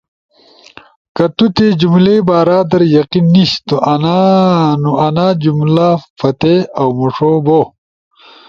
کہ 1.15 1.25
تو 1.37 1.45
تی 1.55 1.67
جملئی 1.79 2.17
بارا 2.27 2.57
در 2.69 2.81
یقین 2.95 3.25
نیِش 3.33 3.51
نو 4.81 4.91
انا 5.07 5.27
جملہ 5.41 5.89
پھاتے 6.17 6.53
اؤ 6.79 6.89
مُݜو 6.97 7.31
بو۔ 7.45 7.59